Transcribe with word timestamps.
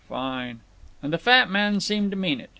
"Fine!" 0.09 0.61
And 1.03 1.13
the 1.13 1.19
fat 1.19 1.47
man 1.51 1.79
seemed 1.79 2.09
to 2.09 2.17
mean 2.17 2.41
it. 2.41 2.49